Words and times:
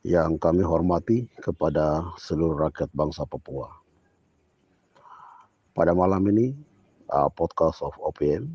yang 0.00 0.40
kami 0.40 0.64
hormati 0.64 1.28
kepada 1.44 2.08
seluruh 2.16 2.68
rakyat 2.68 2.88
bangsa 2.96 3.28
Papua. 3.28 3.68
Pada 5.76 5.92
malam 5.92 6.24
ini, 6.32 6.56
uh, 7.12 7.28
podcast 7.28 7.84
of 7.84 7.92
OPM 8.00 8.48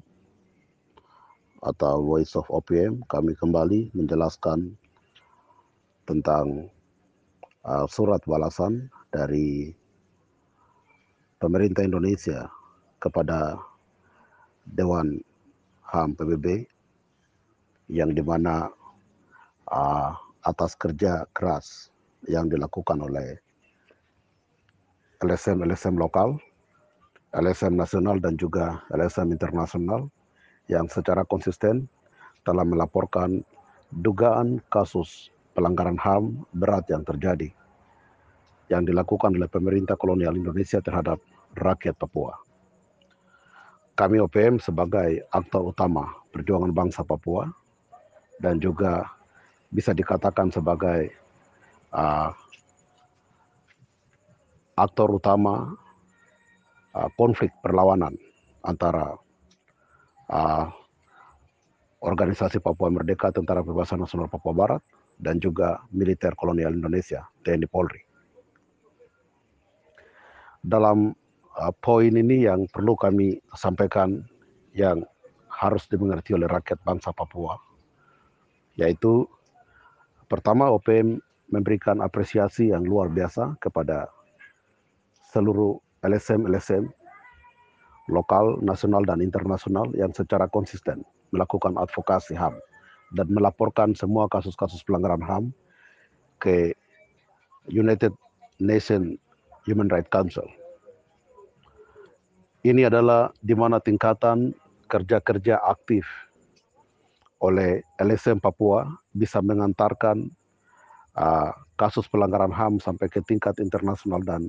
atau 1.61 2.01
Voice 2.01 2.33
of 2.33 2.49
OPM, 2.49 3.05
kami 3.05 3.37
kembali 3.37 3.93
menjelaskan 3.93 4.73
tentang 6.09 6.69
uh, 7.61 7.85
surat 7.85 8.21
balasan 8.25 8.89
dari 9.13 9.69
pemerintah 11.37 11.85
Indonesia 11.85 12.49
kepada 12.97 13.61
Dewan 14.65 15.21
HAM 15.93 16.17
PBB 16.17 16.65
yang 17.93 18.17
di 18.17 18.21
mana 18.25 18.65
uh, 19.69 20.24
atas 20.45 20.77
kerja 20.77 21.25
keras 21.33 21.89
yang 22.29 22.45
dilakukan 22.47 23.01
oleh 23.01 23.41
LSM-LSM 25.25 25.97
lokal, 25.97 26.37
LSM 27.33 27.73
nasional 27.75 28.21
dan 28.21 28.37
juga 28.37 28.85
LSM 28.93 29.33
internasional 29.33 30.07
yang 30.69 30.85
secara 30.85 31.25
konsisten 31.25 31.89
telah 32.45 32.61
melaporkan 32.61 33.41
dugaan 34.05 34.61
kasus 34.69 35.33
pelanggaran 35.57 35.97
HAM 35.97 36.45
berat 36.53 36.85
yang 36.93 37.01
terjadi 37.01 37.49
yang 38.69 38.81
dilakukan 38.85 39.33
oleh 39.37 39.49
pemerintah 39.49 39.93
kolonial 39.93 40.33
Indonesia 40.33 40.81
terhadap 40.81 41.21
rakyat 41.57 41.95
Papua. 41.97 42.33
Kami 43.95 44.19
OPM 44.19 44.59
sebagai 44.59 45.23
aktor 45.31 45.71
utama 45.71 46.11
perjuangan 46.33 46.73
bangsa 46.75 47.05
Papua 47.05 47.47
dan 48.43 48.59
juga 48.59 49.14
bisa 49.75 49.91
dikatakan 49.91 50.55
sebagai 50.55 51.11
uh, 51.91 52.31
aktor 54.79 55.19
utama 55.19 55.75
uh, 56.95 57.09
konflik 57.19 57.51
perlawanan 57.59 58.15
antara 58.63 59.19
uh, 60.31 60.71
organisasi 61.99 62.63
Papua 62.63 62.87
Merdeka 62.87 63.35
Tentara 63.35 63.59
Pembebasan 63.59 63.99
Nasional 63.99 64.31
Papua 64.31 64.55
Barat 64.55 64.81
dan 65.19 65.43
juga 65.43 65.83
militer 65.91 66.31
kolonial 66.39 66.71
Indonesia 66.71 67.27
TNI 67.43 67.67
Polri. 67.67 67.99
Dalam 70.63 71.11
uh, 71.59 71.73
poin 71.83 72.15
ini 72.15 72.47
yang 72.47 72.63
perlu 72.71 72.95
kami 72.95 73.43
sampaikan 73.59 74.23
yang 74.71 75.03
harus 75.51 75.83
dimengerti 75.91 76.31
oleh 76.31 76.47
rakyat 76.47 76.79
bangsa 76.83 77.11
Papua 77.11 77.59
yaitu 78.75 79.23
Pertama, 80.25 80.73
OPM 80.73 81.21
memberikan 81.53 82.01
apresiasi 82.01 82.73
yang 82.73 82.81
luar 82.81 83.09
biasa 83.13 83.57
kepada 83.61 84.09
seluruh 85.29 85.77
LSM-LSM 86.01 86.89
lokal, 88.09 88.61
nasional, 88.61 89.05
dan 89.05 89.21
internasional 89.21 89.89
yang 89.97 90.13
secara 90.13 90.45
konsisten 90.49 91.01
melakukan 91.33 91.73
advokasi 91.77 92.37
HAM 92.37 92.53
dan 93.17 93.27
melaporkan 93.29 93.93
semua 93.97 94.29
kasus-kasus 94.29 94.81
pelanggaran 94.85 95.21
HAM 95.21 95.43
ke 96.41 96.73
United 97.69 98.13
Nations 98.61 99.17
Human 99.65 99.89
Rights 99.89 100.09
Council. 100.13 100.45
Ini 102.65 102.89
adalah 102.89 103.29
di 103.41 103.53
mana 103.53 103.77
tingkatan 103.77 104.53
kerja-kerja 104.89 105.61
aktif 105.61 106.05
oleh 107.43 107.83
LSM 107.99 108.39
Papua 108.39 108.87
bisa 109.11 109.43
mengantarkan 109.43 110.31
uh, 111.19 111.51
kasus 111.75 112.07
pelanggaran 112.07 112.53
HAM 112.53 112.79
sampai 112.79 113.11
ke 113.11 113.19
tingkat 113.27 113.59
internasional 113.59 114.23
dan 114.23 114.47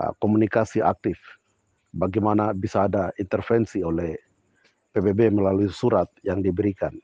uh, 0.00 0.12
komunikasi 0.22 0.80
aktif. 0.80 1.20
Bagaimana 1.90 2.54
bisa 2.54 2.86
ada 2.86 3.10
intervensi 3.18 3.82
oleh 3.82 4.14
PBB 4.94 5.34
melalui 5.34 5.68
surat 5.68 6.06
yang 6.22 6.40
diberikan 6.40 6.94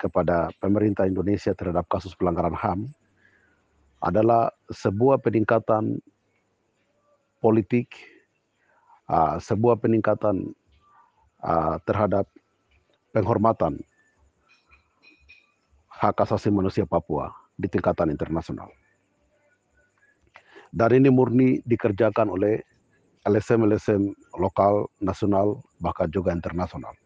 kepada 0.00 0.48
pemerintah 0.62 1.04
Indonesia 1.04 1.52
terhadap 1.52 1.84
kasus 1.90 2.16
pelanggaran 2.16 2.56
HAM 2.56 2.88
adalah 4.00 4.48
sebuah 4.72 5.20
peningkatan 5.20 6.00
politik, 7.44 7.92
uh, 9.12 9.36
sebuah 9.36 9.76
peningkatan 9.76 10.56
terhadap 11.88 12.28
penghormatan 13.16 13.80
hak 16.00 16.16
asasi 16.24 16.48
manusia 16.48 16.88
Papua 16.88 17.28
di 17.60 17.68
tingkatan 17.68 18.08
internasional. 18.08 18.72
Dan 20.72 20.96
ini 20.96 21.12
murni 21.12 21.60
dikerjakan 21.68 22.32
oleh 22.32 22.64
LSM-LSM 23.28 24.32
lokal, 24.40 24.88
nasional, 25.04 25.60
bahkan 25.76 26.08
juga 26.08 26.32
internasional. 26.32 26.96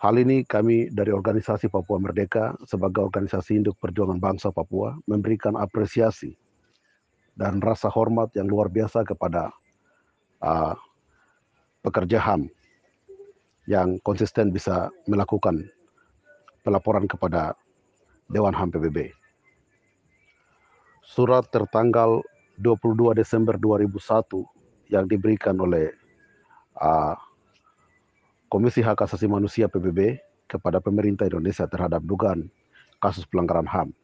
Hal 0.00 0.16
ini 0.16 0.48
kami 0.48 0.88
dari 0.88 1.12
organisasi 1.12 1.68
Papua 1.68 2.00
Merdeka 2.00 2.56
sebagai 2.64 3.04
organisasi 3.04 3.60
induk 3.60 3.76
perjuangan 3.84 4.16
bangsa 4.16 4.48
Papua 4.48 4.96
memberikan 5.04 5.60
apresiasi 5.60 6.32
dan 7.36 7.60
rasa 7.60 7.92
hormat 7.92 8.32
yang 8.32 8.48
luar 8.48 8.72
biasa 8.72 9.04
kepada 9.04 9.52
uh, 10.40 10.72
pekerja 11.84 12.16
HAM 12.16 12.48
yang 13.68 14.00
konsisten 14.00 14.52
bisa 14.52 14.88
melakukan 15.04 15.68
pelaporan 16.66 17.06
kepada 17.06 17.54
Dewan 18.26 18.50
HAM 18.50 18.74
PBB. 18.74 19.14
Surat 21.06 21.46
tertanggal 21.54 22.26
22 22.58 23.14
Desember 23.14 23.54
2001 23.54 24.90
yang 24.90 25.06
diberikan 25.06 25.54
oleh 25.62 25.94
uh, 26.82 27.14
Komisi 28.50 28.82
Hak 28.82 29.06
Asasi 29.06 29.30
Manusia 29.30 29.70
PBB 29.70 30.18
kepada 30.50 30.82
pemerintah 30.82 31.30
Indonesia 31.30 31.70
terhadap 31.70 32.02
dugaan 32.02 32.50
kasus 32.98 33.22
pelanggaran 33.30 33.70
HAM. 33.70 33.94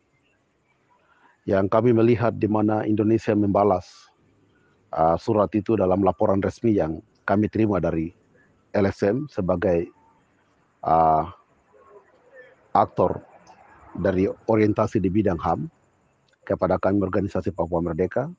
Yang 1.43 1.67
kami 1.75 1.91
melihat 1.91 2.39
di 2.39 2.47
mana 2.47 2.87
Indonesia 2.87 3.35
membalas 3.35 3.91
uh, 4.95 5.19
surat 5.19 5.51
itu 5.59 5.75
dalam 5.75 6.07
laporan 6.07 6.39
resmi 6.39 6.79
yang 6.79 7.03
kami 7.27 7.51
terima 7.51 7.83
dari 7.83 8.15
LSM 8.71 9.27
sebagai 9.27 9.91
uh, 10.87 11.27
aktor 12.73 13.21
dari 13.93 14.25
orientasi 14.29 14.99
di 14.99 15.13
bidang 15.13 15.37
HAM 15.37 15.69
kepada 16.49 16.81
kami 16.81 17.05
organisasi 17.05 17.53
Papua 17.53 17.85
Merdeka. 17.85 18.33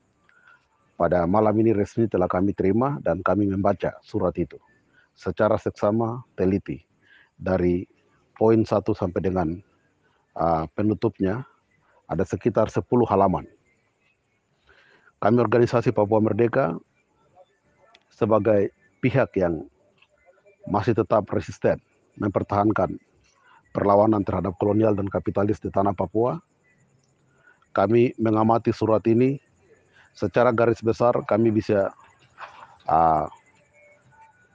Pada 0.94 1.26
malam 1.26 1.58
ini 1.58 1.74
resmi 1.74 2.06
telah 2.06 2.30
kami 2.30 2.54
terima 2.54 3.02
dan 3.02 3.26
kami 3.26 3.50
membaca 3.50 3.98
surat 4.06 4.38
itu 4.38 4.62
secara 5.18 5.58
seksama 5.58 6.22
teliti 6.38 6.86
dari 7.34 7.86
poin 8.38 8.62
satu 8.62 8.94
sampai 8.94 9.22
dengan 9.22 9.48
uh, 10.38 10.66
penutupnya 10.78 11.46
ada 12.06 12.22
sekitar 12.26 12.70
10 12.70 12.86
halaman. 13.10 13.46
Kami 15.18 15.38
organisasi 15.42 15.90
Papua 15.96 16.22
Merdeka 16.22 16.78
sebagai 18.14 18.70
pihak 19.02 19.34
yang 19.40 19.66
masih 20.70 20.94
tetap 20.94 21.26
resisten 21.34 21.82
mempertahankan 22.22 23.02
perlawanan 23.74 24.22
terhadap 24.22 24.54
kolonial 24.62 24.94
dan 24.94 25.10
kapitalis 25.10 25.58
di 25.58 25.74
tanah 25.74 25.98
Papua. 25.98 26.38
Kami 27.74 28.14
mengamati 28.22 28.70
surat 28.70 29.02
ini 29.10 29.42
secara 30.14 30.54
garis 30.54 30.78
besar 30.78 31.18
kami 31.26 31.50
bisa 31.50 31.90
uh, 32.86 33.26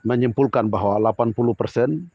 menyimpulkan 0.07 0.71
bahwa 0.71 1.11
80 1.11 1.35
persen 1.51 2.07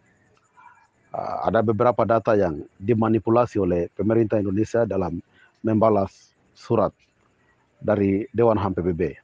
uh, 1.12 1.44
ada 1.44 1.60
beberapa 1.60 2.08
data 2.08 2.32
yang 2.32 2.64
dimanipulasi 2.80 3.60
oleh 3.60 3.92
pemerintah 3.92 4.40
Indonesia 4.40 4.88
dalam 4.88 5.20
membalas 5.60 6.32
surat 6.56 6.96
dari 7.84 8.24
Dewan 8.32 8.56
HAM 8.56 8.80
PBB. 8.80 9.20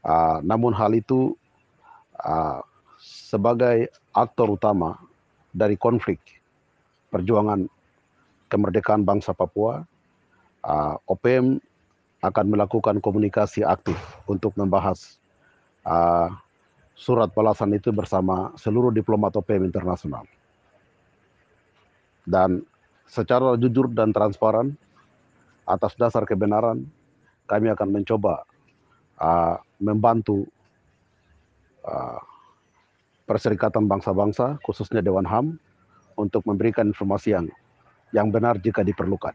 Uh, 0.00 0.40
namun 0.40 0.72
hal 0.72 0.96
itu 0.96 1.36
uh, 2.24 2.64
sebagai 3.04 3.92
aktor 4.16 4.56
utama 4.56 4.96
dari 5.50 5.74
konflik 5.74 6.18
perjuangan 7.10 7.66
kemerdekaan 8.50 9.02
bangsa 9.06 9.34
Papua, 9.34 9.82
uh, 10.66 10.96
OPM 11.06 11.58
akan 12.20 12.46
melakukan 12.52 13.00
komunikasi 13.00 13.64
aktif 13.64 13.96
untuk 14.28 14.52
membahas 14.54 15.18
uh, 15.86 16.28
surat 16.94 17.32
balasan 17.32 17.72
itu 17.72 17.90
bersama 17.90 18.52
seluruh 18.60 18.92
diplomat 18.92 19.32
OPM 19.34 19.66
internasional. 19.70 20.28
Dan 22.28 22.62
secara 23.08 23.56
jujur 23.56 23.88
dan 23.90 24.12
transparan, 24.12 24.76
atas 25.64 25.96
dasar 25.96 26.28
kebenaran, 26.28 26.84
kami 27.48 27.72
akan 27.72 27.88
mencoba 27.90 28.44
uh, 29.18 29.56
membantu 29.80 30.44
uh, 31.82 32.20
Perserikatan 33.30 33.86
Bangsa-Bangsa, 33.86 34.58
khususnya 34.66 34.98
Dewan 34.98 35.22
HAM, 35.22 35.54
untuk 36.18 36.42
memberikan 36.50 36.90
informasi 36.90 37.38
yang 37.38 37.46
yang 38.10 38.34
benar 38.34 38.58
jika 38.58 38.82
diperlukan. 38.82 39.30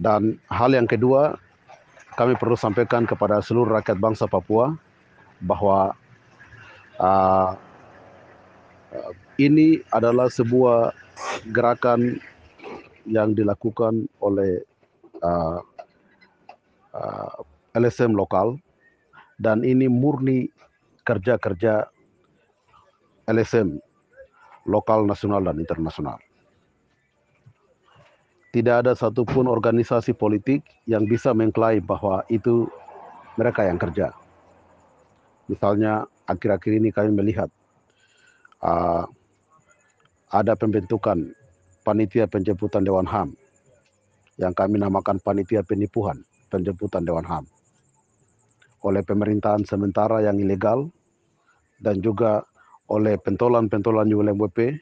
Dan 0.00 0.40
hal 0.48 0.72
yang 0.72 0.88
kedua, 0.88 1.36
kami 2.16 2.32
perlu 2.40 2.56
sampaikan 2.56 3.04
kepada 3.04 3.44
seluruh 3.44 3.76
rakyat 3.76 4.00
bangsa 4.00 4.24
Papua 4.24 4.72
bahwa 5.44 5.92
uh, 6.96 7.52
ini 9.36 9.84
adalah 9.92 10.32
sebuah 10.32 10.94
gerakan 11.50 12.22
yang 13.04 13.36
dilakukan 13.36 14.08
oleh 14.22 14.64
ah, 15.20 15.60
ah, 16.94 17.28
uh, 17.36 17.42
uh, 17.42 17.76
LSM 17.76 18.14
lokal 18.14 18.56
dan 19.38 19.66
ini 19.66 19.90
murni 19.90 20.50
kerja-kerja 21.04 21.86
LSM 23.28 23.80
lokal, 24.64 25.04
nasional, 25.04 25.44
dan 25.44 25.60
internasional. 25.60 26.16
Tidak 28.54 28.86
ada 28.86 28.92
satupun 28.94 29.50
organisasi 29.50 30.14
politik 30.14 30.62
yang 30.86 31.04
bisa 31.10 31.34
mengklaim 31.34 31.82
bahwa 31.82 32.22
itu 32.30 32.70
mereka 33.34 33.66
yang 33.66 33.76
kerja. 33.76 34.14
Misalnya 35.50 36.06
akhir-akhir 36.30 36.72
ini 36.78 36.88
kami 36.94 37.10
melihat 37.12 37.50
uh, 38.62 39.04
ada 40.30 40.54
pembentukan 40.54 41.34
panitia 41.82 42.24
penjemputan 42.30 42.86
Dewan 42.86 43.04
HAM 43.04 43.36
yang 44.40 44.54
kami 44.56 44.80
namakan 44.80 45.20
panitia 45.20 45.60
penipuan 45.66 46.24
penjemputan 46.48 47.04
Dewan 47.04 47.26
HAM 47.26 47.44
oleh 48.84 49.00
pemerintahan 49.00 49.64
sementara 49.64 50.20
yang 50.20 50.36
ilegal 50.36 50.92
dan 51.80 52.04
juga 52.04 52.44
oleh 52.92 53.16
pentolan-pentolan 53.16 54.12
ULMWP 54.12 54.76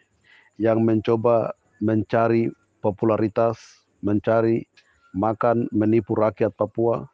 yang 0.58 0.82
mencoba 0.82 1.54
mencari 1.78 2.50
popularitas, 2.82 3.86
mencari 4.02 4.66
makan, 5.14 5.70
menipu 5.70 6.18
rakyat 6.18 6.50
Papua 6.58 7.06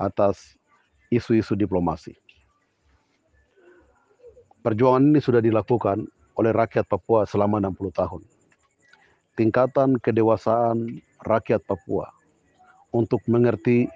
atas 0.00 0.56
isu-isu 1.12 1.52
diplomasi. 1.52 2.16
Perjuangan 4.64 5.04
ini 5.14 5.20
sudah 5.22 5.44
dilakukan 5.44 6.08
oleh 6.40 6.52
rakyat 6.52 6.88
Papua 6.88 7.28
selama 7.28 7.60
60 7.62 7.92
tahun. 7.92 8.22
Tingkatan 9.36 10.00
kedewasaan 10.00 11.04
rakyat 11.22 11.60
Papua 11.68 12.08
untuk 12.90 13.20
mengerti 13.28 13.86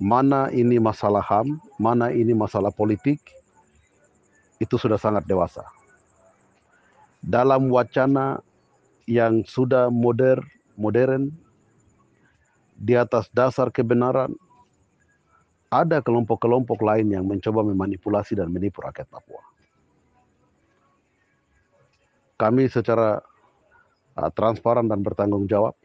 mana 0.00 0.48
ini 0.48 0.80
masalah 0.80 1.20
HAM, 1.20 1.60
mana 1.76 2.08
ini 2.08 2.32
masalah 2.32 2.72
politik, 2.72 3.20
itu 4.56 4.74
sudah 4.80 4.96
sangat 4.96 5.28
dewasa. 5.28 5.62
Dalam 7.20 7.68
wacana 7.68 8.40
yang 9.04 9.44
sudah 9.44 9.92
modern, 9.92 10.40
modern 10.80 11.28
di 12.80 12.96
atas 12.96 13.28
dasar 13.36 13.68
kebenaran, 13.68 14.32
ada 15.68 16.00
kelompok-kelompok 16.00 16.80
lain 16.80 17.12
yang 17.12 17.28
mencoba 17.28 17.60
memanipulasi 17.60 18.40
dan 18.40 18.48
menipu 18.48 18.80
rakyat 18.80 19.06
Papua. 19.06 19.44
Kami 22.40 22.72
secara 22.72 23.20
uh, 24.16 24.30
transparan 24.32 24.88
dan 24.88 25.04
bertanggung 25.04 25.44
jawab 25.44 25.76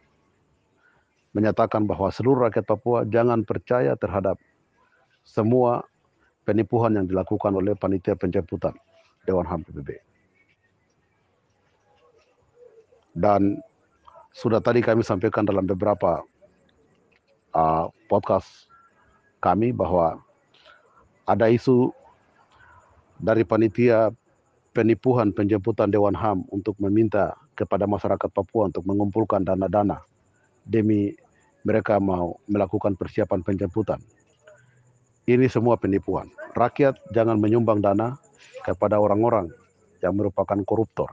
menyatakan 1.35 1.83
bahwa 1.83 2.07
seluruh 2.15 2.47
rakyat 2.47 2.63
Papua 2.63 3.03
jangan 3.03 3.43
percaya 3.43 3.99
terhadap 3.99 4.39
semua 5.27 5.83
penipuan 6.47 6.95
yang 6.95 7.03
dilakukan 7.03 7.51
oleh 7.51 7.75
panitia 7.75 8.15
penjemputan 8.15 8.71
Dewan 9.27 9.43
HAM 9.43 9.67
PBB. 9.67 9.99
Dan 13.11 13.59
sudah 14.31 14.63
tadi 14.63 14.79
kami 14.79 15.03
sampaikan 15.03 15.43
dalam 15.43 15.67
beberapa 15.67 16.23
uh, 17.51 17.91
podcast 18.07 18.71
kami 19.43 19.75
bahwa 19.75 20.23
ada 21.27 21.51
isu 21.51 21.91
dari 23.19 23.43
panitia 23.43 24.11
penipuan 24.71 25.35
penjemputan 25.35 25.91
Dewan 25.91 26.15
HAM 26.15 26.47
untuk 26.51 26.79
meminta 26.79 27.35
kepada 27.59 27.87
masyarakat 27.87 28.27
Papua 28.31 28.67
untuk 28.71 28.83
mengumpulkan 28.87 29.43
dana-dana 29.43 30.03
demi 30.67 31.15
mereka 31.65 31.97
mau 31.97 32.38
melakukan 32.45 32.94
persiapan 32.94 33.41
penjemputan. 33.41 33.97
Ini 35.25 35.50
semua 35.50 35.73
penipuan. 35.81 36.29
Rakyat 36.53 37.09
jangan 37.09 37.41
menyumbang 37.41 37.81
dana 37.81 38.13
kepada 38.62 39.01
orang-orang 39.01 39.50
yang 40.06 40.13
merupakan 40.13 40.62
koruptor, 40.62 41.09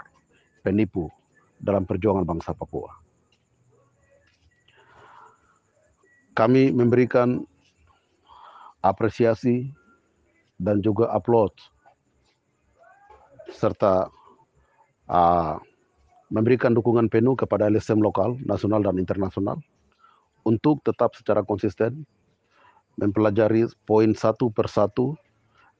penipu 0.60 1.08
dalam 1.56 1.88
perjuangan 1.88 2.28
bangsa 2.28 2.52
Papua. 2.52 2.92
Kami 6.36 6.68
memberikan 6.68 7.40
apresiasi 8.84 9.72
dan 10.60 10.84
juga 10.84 11.08
upload 11.16 11.56
serta 13.52 14.12
uh, 15.08 15.56
memberikan 16.28 16.72
dukungan 16.72 17.08
penuh 17.08 17.36
kepada 17.36 17.68
LSM 17.68 18.00
lokal, 18.00 18.36
nasional 18.44 18.80
dan 18.80 18.96
internasional 18.96 19.60
untuk 20.42 20.82
tetap 20.82 21.14
secara 21.14 21.42
konsisten 21.46 22.06
mempelajari 23.00 23.66
poin 23.88 24.12
satu 24.12 24.52
per 24.52 24.68
satu 24.68 25.16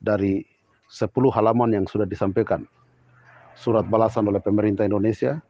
dari 0.01 0.43
sepuluh 0.89 1.33
halaman 1.33 1.73
yang 1.73 1.87
sudah 1.89 2.09
disampaikan 2.09 2.65
surat 3.57 3.85
balasan 3.89 4.29
oleh 4.29 4.41
pemerintah 4.41 4.89
Indonesia 4.89 5.41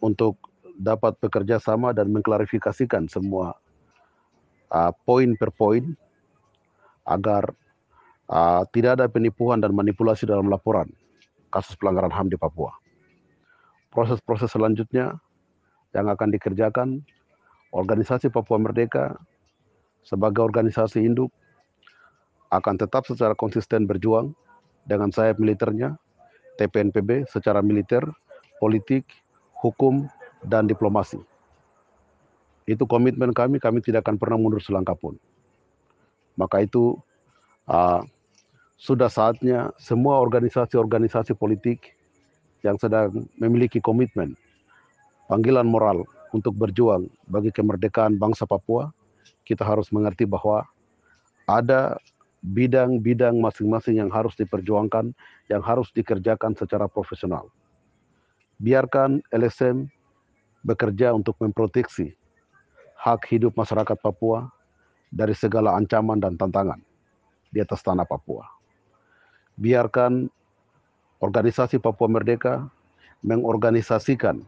untuk 0.00 0.40
dapat 0.80 1.14
bekerja 1.20 1.60
sama 1.60 1.92
dan 1.92 2.08
mengklarifikasikan 2.10 3.06
semua 3.06 3.54
uh, 4.72 4.92
poin 5.04 5.36
per 5.36 5.52
poin 5.52 5.92
agar 7.04 7.52
uh, 8.32 8.64
tidak 8.72 8.98
ada 8.98 9.06
penipuan 9.06 9.60
dan 9.60 9.76
manipulasi 9.76 10.24
dalam 10.24 10.48
laporan 10.48 10.88
kasus 11.52 11.76
pelanggaran 11.76 12.10
HAM 12.10 12.32
di 12.32 12.40
Papua. 12.40 12.72
Proses-proses 13.92 14.48
selanjutnya 14.48 15.20
yang 15.92 16.08
akan 16.08 16.32
dikerjakan 16.32 17.04
organisasi 17.72 18.28
Papua 18.28 18.60
Merdeka 18.60 19.16
sebagai 20.04 20.44
organisasi 20.44 21.00
induk 21.02 21.32
akan 22.52 22.76
tetap 22.76 23.08
secara 23.08 23.32
konsisten 23.32 23.88
berjuang 23.88 24.36
dengan 24.84 25.08
sayap 25.08 25.40
militernya, 25.40 25.96
TPNPB 26.60 27.24
secara 27.32 27.64
militer, 27.64 28.04
politik, 28.60 29.08
hukum, 29.56 30.04
dan 30.44 30.68
diplomasi. 30.68 31.16
Itu 32.68 32.84
komitmen 32.84 33.32
kami, 33.32 33.56
kami 33.56 33.80
tidak 33.80 34.04
akan 34.04 34.20
pernah 34.20 34.36
mundur 34.36 34.60
selangkah 34.60 34.94
pun. 34.94 35.16
Maka 36.36 36.68
itu 36.68 37.00
uh, 37.72 38.04
sudah 38.76 39.08
saatnya 39.08 39.72
semua 39.80 40.20
organisasi-organisasi 40.20 41.32
politik 41.38 41.96
yang 42.60 42.76
sedang 42.76 43.26
memiliki 43.40 43.80
komitmen, 43.80 44.36
panggilan 45.26 45.66
moral 45.66 46.04
untuk 46.32 46.56
berjuang 46.56 47.06
bagi 47.28 47.52
kemerdekaan 47.52 48.16
bangsa 48.16 48.48
Papua, 48.48 48.90
kita 49.44 49.62
harus 49.62 49.92
mengerti 49.92 50.24
bahwa 50.24 50.64
ada 51.44 52.00
bidang-bidang 52.42 53.38
masing-masing 53.38 54.02
yang 54.02 54.10
harus 54.10 54.34
diperjuangkan, 54.34 55.14
yang 55.46 55.62
harus 55.62 55.92
dikerjakan 55.94 56.58
secara 56.58 56.90
profesional. 56.90 57.46
Biarkan 58.58 59.22
LSM 59.30 59.86
bekerja 60.66 61.14
untuk 61.14 61.38
memproteksi 61.38 62.14
hak 62.98 63.26
hidup 63.30 63.54
masyarakat 63.54 63.98
Papua 63.98 64.50
dari 65.10 65.34
segala 65.34 65.74
ancaman 65.74 66.18
dan 66.18 66.34
tantangan 66.38 66.78
di 67.50 67.58
atas 67.60 67.82
tanah 67.82 68.06
Papua. 68.06 68.46
Biarkan 69.58 70.30
organisasi 71.20 71.78
Papua 71.78 72.08
Merdeka 72.08 72.66
mengorganisasikan 73.22 74.42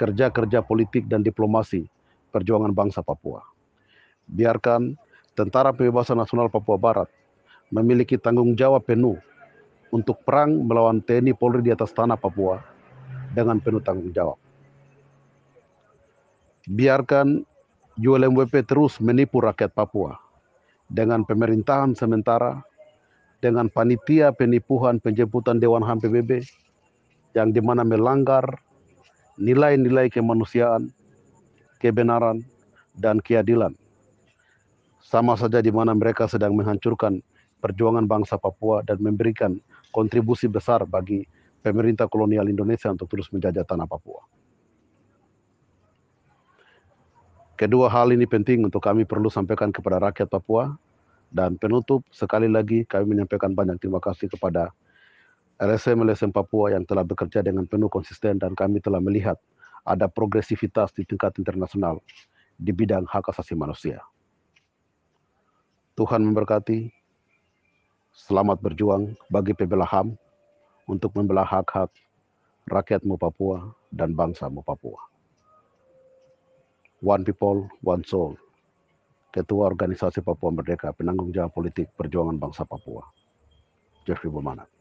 kerja-kerja 0.00 0.64
politik 0.64 1.04
dan 1.12 1.20
diplomasi 1.20 1.84
perjuangan 2.32 2.72
bangsa 2.72 3.04
Papua. 3.04 3.44
Biarkan 4.24 4.96
Tentara 5.36 5.76
Pembebasan 5.76 6.16
Nasional 6.16 6.48
Papua 6.48 6.80
Barat 6.80 7.08
memiliki 7.68 8.16
tanggung 8.16 8.56
jawab 8.56 8.88
penuh 8.88 9.20
untuk 9.92 10.24
perang 10.24 10.64
melawan 10.64 11.04
TNI 11.04 11.36
Polri 11.36 11.60
di 11.60 11.70
atas 11.76 11.92
tanah 11.92 12.16
Papua 12.16 12.64
dengan 13.36 13.60
penuh 13.60 13.84
tanggung 13.84 14.08
jawab. 14.10 14.40
Biarkan 16.64 17.44
ULMWP 18.00 18.64
terus 18.64 18.96
menipu 19.02 19.44
rakyat 19.44 19.76
Papua 19.76 20.16
dengan 20.90 21.22
pemerintahan 21.22 21.94
sementara, 21.94 22.64
dengan 23.38 23.70
panitia 23.70 24.34
penipuan 24.34 24.98
penjemputan 24.98 25.62
Dewan 25.62 25.84
HAM 25.86 26.02
PBB 26.02 26.44
yang 27.38 27.54
di 27.54 27.62
mana 27.62 27.86
melanggar 27.86 28.44
nilai-nilai 29.40 30.12
kemanusiaan, 30.12 30.92
kebenaran, 31.80 32.44
dan 32.92 33.18
keadilan. 33.24 33.72
Sama 35.00 35.34
saja 35.34 35.64
di 35.64 35.72
mana 35.72 35.96
mereka 35.96 36.28
sedang 36.28 36.52
menghancurkan 36.52 37.24
perjuangan 37.64 38.04
bangsa 38.04 38.36
Papua 38.36 38.84
dan 38.84 39.00
memberikan 39.00 39.56
kontribusi 39.90 40.46
besar 40.46 40.84
bagi 40.84 41.24
pemerintah 41.64 42.06
kolonial 42.06 42.46
Indonesia 42.46 42.92
untuk 42.92 43.08
terus 43.08 43.32
menjajah 43.32 43.64
tanah 43.64 43.88
Papua. 43.88 44.22
Kedua 47.56 47.92
hal 47.92 48.12
ini 48.16 48.24
penting 48.24 48.64
untuk 48.64 48.80
kami 48.80 49.04
perlu 49.04 49.28
sampaikan 49.28 49.68
kepada 49.68 50.00
rakyat 50.00 50.28
Papua 50.32 50.76
dan 51.28 51.60
penutup 51.60 52.00
sekali 52.08 52.48
lagi 52.48 52.88
kami 52.88 53.16
menyampaikan 53.16 53.52
banyak 53.52 53.76
terima 53.76 54.00
kasih 54.00 54.32
kepada 54.32 54.72
LSM 55.60 56.08
LSM 56.08 56.32
Papua 56.32 56.72
yang 56.72 56.88
telah 56.88 57.04
bekerja 57.04 57.44
dengan 57.44 57.68
penuh 57.68 57.92
konsisten 57.92 58.40
dan 58.40 58.56
kami 58.56 58.80
telah 58.80 58.96
melihat 58.96 59.36
ada 59.84 60.08
progresivitas 60.08 60.88
di 60.96 61.04
tingkat 61.04 61.36
internasional 61.36 62.00
di 62.56 62.72
bidang 62.72 63.04
hak 63.04 63.28
asasi 63.28 63.52
manusia. 63.52 64.00
Tuhan 66.00 66.24
memberkati. 66.24 66.88
Selamat 68.10 68.58
berjuang 68.58 69.14
bagi 69.28 69.52
pembela 69.52 69.84
HAM 69.84 70.16
untuk 70.88 71.12
membela 71.14 71.44
hak-hak 71.44 71.92
rakyatmu 72.66 73.20
Papua 73.20 73.70
dan 73.92 74.16
bangsamu 74.16 74.64
Papua. 74.64 74.98
One 77.04 77.22
People, 77.22 77.68
One 77.84 78.02
Soul, 78.02 78.34
Ketua 79.30 79.68
Organisasi 79.70 80.24
Papua 80.24 80.50
Merdeka, 80.56 80.90
penanggung 80.96 81.30
jawab 81.30 81.52
politik 81.52 81.92
perjuangan 81.94 82.40
bangsa 82.40 82.66
Papua, 82.66 83.06
Jeffrey 84.08 84.32
Bomana. 84.32 84.79